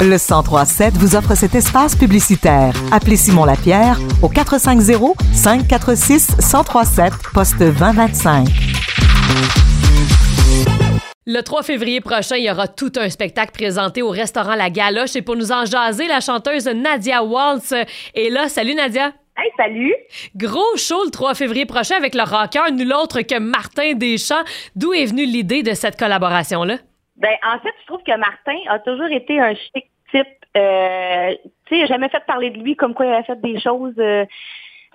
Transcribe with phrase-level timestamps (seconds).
[0.00, 2.74] Le 1037 vous offre cet espace publicitaire.
[2.92, 8.46] Appelez Simon Lapierre au 450 546 1037 poste 2025.
[11.26, 15.16] Le 3 février prochain, il y aura tout un spectacle présenté au restaurant La Galoche
[15.16, 18.50] et pour nous en jaser, la chanteuse Nadia Waltz est là.
[18.50, 19.12] Salut Nadia.
[19.36, 19.94] Hey, salut!
[20.36, 24.44] Gros show le 3 février prochain avec le rocker, nul autre que Martin Deschamps.
[24.76, 26.76] D'où est venue l'idée de cette collaboration-là?
[27.16, 30.26] Ben, en fait, je trouve que Martin a toujours été un chic type.
[30.56, 31.34] Euh,
[31.66, 33.94] tu sais, jamais fait parler de lui comme quoi il avait fait des choses.
[33.98, 34.24] Euh,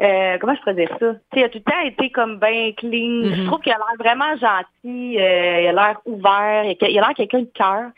[0.02, 1.14] euh, comment je pourrais dire ça?
[1.14, 3.36] Tu sais, il a tout le temps été comme bien clean.
[3.36, 5.20] Je trouve qu'il a l'air vraiment gentil.
[5.20, 6.64] euh, il a l'air ouvert.
[6.66, 7.90] Il a l'air quelqu'un de cœur.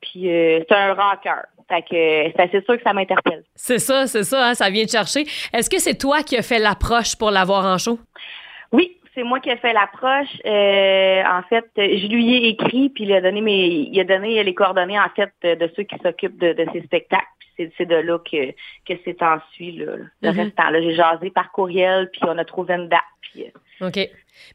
[0.00, 1.42] Puis euh, c'est un rocker.
[1.68, 3.44] Fait que c'est assez sûr que ça m'interpelle.
[3.54, 5.24] C'est ça, c'est ça, hein, ça vient de chercher.
[5.52, 7.98] Est-ce que c'est toi qui as fait l'approche pour l'avoir en show?
[8.72, 10.28] Oui, c'est moi qui ai fait l'approche.
[10.46, 14.42] Euh, en fait, je lui ai écrit, puis il a donné mes, il a donné
[14.42, 17.24] les coordonnées en fait de ceux qui s'occupent de, de ces spectacles.
[17.76, 18.52] C'est, de là que,
[18.88, 20.38] que c'est ensuite là, le Mhm.
[20.40, 20.70] restant.
[20.70, 23.00] Là, j'ai jasé par courriel, puis on a trouvé une date.
[23.20, 23.44] Puis,
[23.82, 23.98] euh, OK.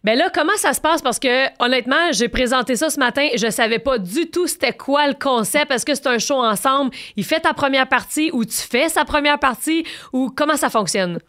[0.04, 1.04] Ben là, comment ça se passe?
[1.04, 3.28] Parce que, honnêtement, j'ai présenté ça ce matin.
[3.38, 5.70] Je savais pas du tout c'était quoi le concept.
[5.72, 6.90] Est-ce que c'est un show ensemble?
[7.16, 9.86] Il fait ta première partie ou tu fais sa première partie?
[10.12, 11.20] Ou comment ça fonctionne?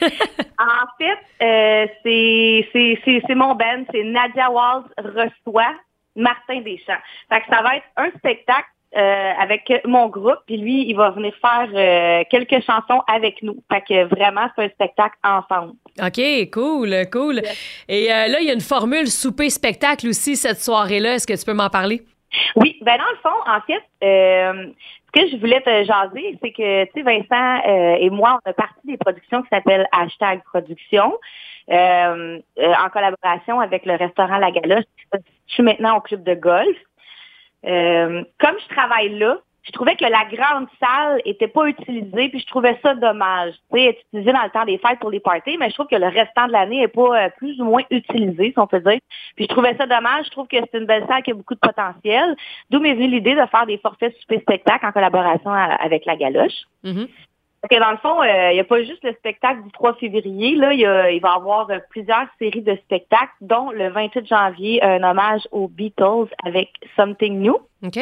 [0.58, 5.74] En fait, euh, c'est, mon band, c'est Nadia Waltz reçoit
[6.16, 7.02] Martin Deschamps.
[7.28, 11.10] Fait que ça va être un spectacle euh, avec mon groupe, puis lui, il va
[11.10, 13.56] venir faire euh, quelques chansons avec nous.
[13.70, 15.74] Fait que vraiment, c'est un spectacle ensemble.
[16.02, 17.42] OK, cool, cool.
[17.88, 21.14] Et euh, là, il y a une formule souper-spectacle aussi cette soirée-là.
[21.14, 22.02] Est-ce que tu peux m'en parler?
[22.56, 24.72] Oui, ben dans le fond, en fait, euh,
[25.16, 28.52] que je voulais te jaser, c'est que, tu sais, Vincent euh, et moi, on a
[28.52, 31.14] parti des productions qui s'appellent Hashtag Production,
[31.70, 34.84] euh, euh, en collaboration avec le restaurant La Galoche.
[35.12, 36.76] Je suis maintenant au club de golf.
[37.64, 42.38] Euh, comme je travaille là, je trouvais que la grande salle était pas utilisée, puis
[42.38, 43.54] je trouvais ça dommage.
[43.72, 45.96] Tu sais, utilisée dans le temps des fêtes pour les parties, mais je trouve que
[45.96, 49.00] le restant de l'année est pas euh, plus ou moins utilisé, si on peut dire.
[49.34, 50.26] Puis je trouvais ça dommage.
[50.26, 52.36] Je trouve que c'est une belle salle qui a beaucoup de potentiel.
[52.70, 56.16] D'où m'est venue l'idée de faire des forfaits super spectacles en collaboration à- avec la
[56.16, 56.62] Galoche.
[56.84, 57.08] Mhm.
[57.62, 59.94] Fait que dans le fond, euh, il n'y a pas juste le spectacle du 3
[59.94, 60.54] février.
[60.54, 65.02] Là, il, va y avoir euh, plusieurs séries de spectacles, dont le 28 janvier, un
[65.02, 67.56] hommage aux Beatles avec Something New.
[67.84, 67.98] OK?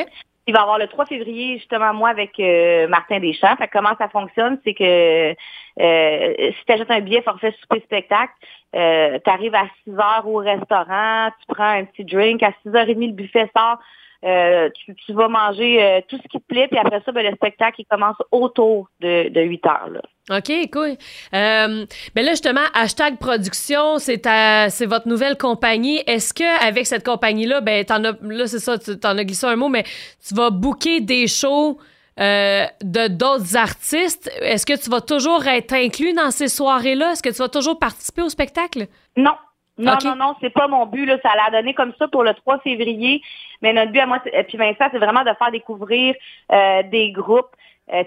[0.47, 3.57] Il va y avoir le 3 février, justement, moi, avec euh, Martin Deschamps.
[3.57, 5.35] Fait comment ça fonctionne, c'est que
[5.81, 8.33] euh, si tu achètes un billet forfait souper spectacle,
[8.77, 13.07] euh, tu arrives à 6 heures au restaurant, tu prends un petit drink, à 6h30,
[13.07, 13.79] le buffet sort,
[14.25, 17.25] euh, tu, tu vas manger euh, tout ce qui te plaît, puis après ça, ben,
[17.25, 19.89] le spectacle, il commence autour de, de 8 heures.
[19.91, 20.01] Là.
[20.39, 20.97] OK, cool.
[21.35, 24.23] Euh, ben là, justement, hashtag production, c'est
[24.71, 26.03] c'est votre nouvelle compagnie.
[26.07, 29.47] Est-ce que avec cette compagnie-là, ben, t'en as, là, c'est ça, tu t'en as glissé
[29.47, 29.85] un mot, mais
[30.27, 31.79] tu vas booker des shows
[32.21, 34.31] euh, de d'autres artistes.
[34.41, 37.13] Est-ce que tu vas toujours être inclus dans ces soirées-là?
[37.13, 38.87] Est-ce que tu vas toujours participer au spectacle?
[39.17, 39.35] Non.
[39.77, 40.05] Non, Ok.
[40.05, 41.05] non, non, c'est pas mon but.
[41.07, 41.19] Là.
[41.23, 43.23] Ça l'a donné comme ça pour le 3 février.
[43.61, 46.15] Mais notre but à moi, puis Vincent, c'est vraiment de faire découvrir
[46.53, 47.51] euh, des groupes.
[47.93, 48.03] Euh,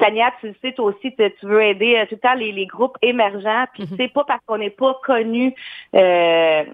[0.00, 2.66] Tania, tu le sais, toi aussi, tu veux aider euh, tout le temps les, les
[2.66, 3.64] groupes émergents.
[3.74, 3.96] Puis Mhm.
[3.96, 5.54] c'est pas parce qu'on n'est pas connu
[5.94, 6.64] euh,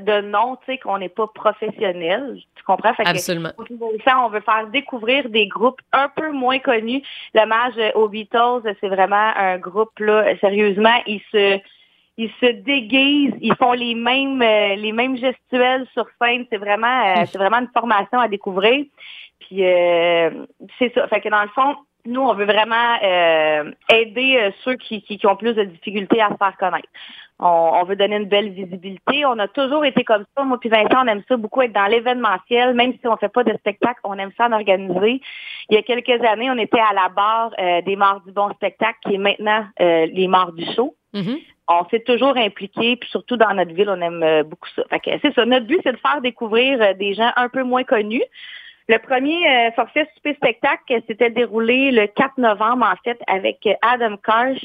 [0.00, 2.38] de nom, tu sais, qu'on n'est pas professionnel.
[2.56, 2.92] Tu comprends?
[2.92, 3.50] Fait que- Absolument.
[4.04, 7.02] ça, on veut faire découvrir des groupes un peu moins connus.
[7.34, 10.36] L'hommage aux Beatles, c'est vraiment un groupe là.
[10.40, 11.60] Sérieusement, ils se
[12.16, 16.46] ils se déguisent, ils font les mêmes euh, les mêmes gestuels sur scène.
[16.50, 18.84] C'est vraiment euh, c'est vraiment une formation à découvrir.
[19.40, 20.30] Puis euh,
[20.78, 21.06] c'est ça.
[21.08, 25.18] Fait que dans le fond, nous, on veut vraiment euh, aider euh, ceux qui, qui,
[25.18, 26.88] qui ont plus de difficultés à se faire connaître.
[27.38, 29.26] On, on veut donner une belle visibilité.
[29.26, 30.44] On a toujours été comme ça.
[30.44, 33.44] Moi puis Vincent, on aime ça beaucoup être dans l'événementiel, même si on fait pas
[33.44, 35.20] de spectacle, on aime ça en organiser.
[35.68, 38.50] Il y a quelques années, on était à la barre euh, des Morts du Bon
[38.54, 40.94] Spectacle, qui est maintenant euh, les Morts du Show.
[41.12, 41.38] Mhm.
[41.68, 44.82] On s'est toujours impliqué, puis surtout dans notre ville, on aime euh, beaucoup ça.
[44.88, 45.44] Fait que c'est ça.
[45.44, 48.22] Notre but, c'est de faire découvrir euh, des gens un peu moins connus.
[48.88, 53.66] Le premier euh, forfait super spectacle euh, s'était déroulé le 4 novembre, en fait, avec
[53.66, 54.62] euh, Adam Karsh.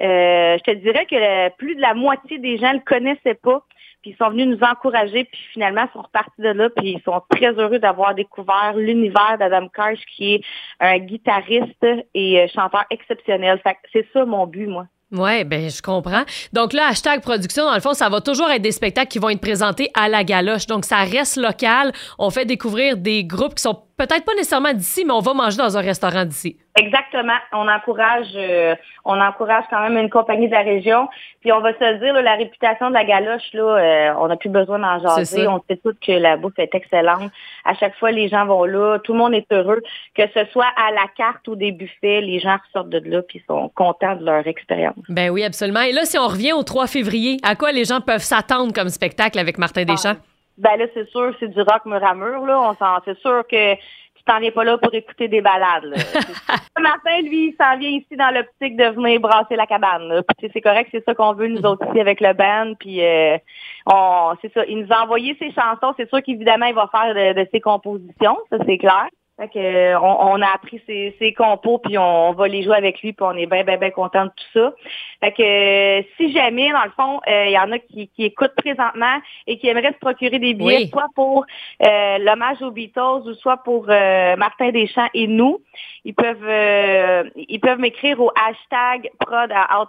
[0.00, 3.62] Euh, je te dirais que plus de la moitié des gens le connaissaient pas.
[4.02, 7.02] Puis ils sont venus nous encourager, puis finalement, ils sont repartis de là, puis ils
[7.02, 10.44] sont très heureux d'avoir découvert l'univers d'Adam Karsh, qui est
[10.80, 13.60] un guitariste et chanteur exceptionnel.
[13.92, 14.86] C'est ça mon but, moi.
[15.12, 16.22] Ouais, ben je comprends.
[16.52, 19.28] Donc là, hashtag production, dans le fond, ça va toujours être des spectacles qui vont
[19.30, 20.66] être présentés à la galoche.
[20.66, 21.92] Donc ça reste local.
[22.18, 25.58] On fait découvrir des groupes qui sont peut-être pas nécessairement d'ici, mais on va manger
[25.58, 26.56] dans un restaurant d'ici.
[26.76, 27.36] Exactement.
[27.52, 28.74] On encourage, euh,
[29.04, 31.08] on encourage quand même une compagnie de la région.
[31.40, 34.48] Puis on va se dire, la réputation de la galoche, là, euh, on n'a plus
[34.48, 35.46] besoin d'en jaser.
[35.48, 37.30] On sait tous que la bouffe est excellente.
[37.64, 39.82] À chaque fois, les gens vont là, tout le monde est heureux.
[40.14, 43.42] Que ce soit à la carte ou des buffets, les gens ressortent de là puis
[43.46, 44.94] sont contents de leur expérience.
[45.08, 45.82] Ben oui, absolument.
[45.82, 48.88] Et là, si on revient au 3 février, à quoi les gens peuvent s'attendre comme
[48.88, 50.16] spectacle avec Martin Deschamps?
[50.16, 50.29] Ah,
[50.60, 52.60] ben là, c'est sûr, c'est du rock mur à mur, là.
[52.60, 55.94] On c'est sûr que tu t'en viens pas là pour écouter des balades.
[56.78, 60.22] Martin, lui, il s'en vient ici dans l'optique de venir brasser la cabane.
[60.52, 62.74] C'est correct, c'est ça qu'on veut nous autres ici avec le band.
[62.78, 63.38] Puis euh,
[63.86, 64.64] on, c'est ça.
[64.66, 65.94] Il nous a envoyé ses chansons.
[65.96, 69.08] C'est sûr qu'évidemment, il va faire de ses compositions, ça c'est clair.
[69.40, 73.00] Fait que, euh, on, a appris ses, ses, compos, puis on, va les jouer avec
[73.00, 74.74] lui, puis on est bien, bien, bien content de tout ça.
[75.20, 78.24] Fait que euh, si jamais, dans le fond, euh, il y en a qui, qui,
[78.24, 79.16] écoutent présentement
[79.46, 81.46] et qui aimeraient se procurer des billets, soit pour
[81.80, 85.62] l'hommage aux Beatles ou soit pour Martin Deschamps et nous,
[86.04, 89.80] ils peuvent ils peuvent m'écrire au hashtag prod à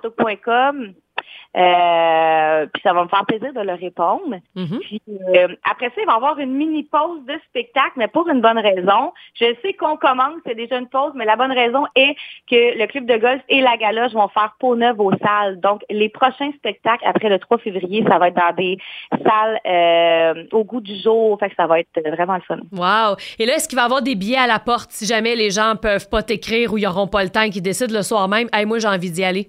[1.58, 4.38] euh, puis ça va me faire plaisir de leur répondre.
[4.56, 4.80] Mm-hmm.
[4.80, 8.30] Puis euh, après ça, il va y avoir une mini pause de spectacle, mais pour
[8.30, 9.12] une bonne raison.
[9.36, 12.16] Je sais qu'on commence, c'est déjà une pause, mais la bonne raison est
[12.50, 15.60] que le club de golf et la galoche vont faire peau neuve aux salles.
[15.60, 18.78] Donc, les prochains spectacles après le 3 février, ça va être dans des
[19.26, 21.38] salles euh, au goût du jour.
[21.40, 22.60] Fait que ça va être vraiment le fun.
[22.72, 23.18] Wow!
[23.40, 25.52] Et là, est-ce qu'il va y avoir des billets à la porte si jamais les
[25.52, 28.48] gens peuvent pas t'écrire ou ils n'auront pas le temps, qu'ils décident le soir même?
[28.54, 29.48] Hey, moi, j'ai envie d'y aller.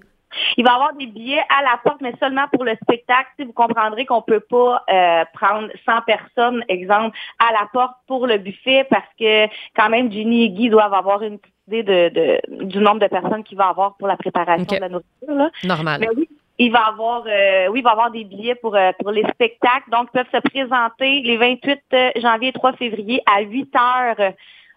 [0.57, 3.29] Il va y avoir des billets à la porte, mais seulement pour le spectacle.
[3.37, 8.27] Si vous comprendrez qu'on peut pas euh, prendre 100 personnes, exemple, à la porte pour
[8.27, 12.79] le buffet parce que quand même Ginny et Guy doivent avoir une idée de, du
[12.79, 15.51] nombre de personnes qu'il va y avoir pour la préparation de la nourriture.
[15.63, 16.01] Normal.
[16.01, 16.27] Mais oui,
[16.59, 19.89] il va avoir, euh, oui, il va avoir des billets pour, euh, pour les spectacles.
[19.89, 21.81] Donc, ils peuvent se présenter les 28
[22.17, 24.33] janvier et 3 février à 8 heures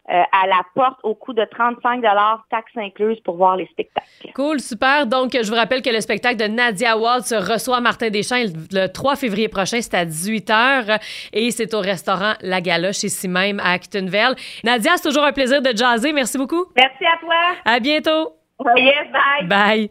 [0.08, 2.02] euh, à la porte au coût de 35
[2.50, 4.06] taxes incluses pour voir les spectacles.
[4.34, 5.06] Cool, super.
[5.06, 9.16] Donc, je vous rappelle que le spectacle de Nadia Waltz reçoit Martin Deschamps le 3
[9.16, 9.80] février prochain.
[9.80, 11.00] C'est à 18h
[11.32, 14.36] et c'est au restaurant La Galoche ici même à Actonville.
[14.62, 16.12] Nadia, c'est toujours un plaisir de jaser.
[16.12, 16.66] Merci beaucoup.
[16.76, 17.34] Merci à toi.
[17.64, 18.36] À bientôt.
[18.76, 19.48] Yes, bye.
[19.48, 19.90] Bye.